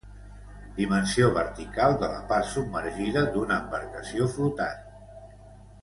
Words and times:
Dimensió 0.77 1.27
vertical 1.35 1.97
de 2.05 2.09
la 2.15 2.23
part 2.33 2.49
submergida 2.55 3.25
d'una 3.37 3.59
embarcació 3.65 4.31
flotant. 4.37 4.85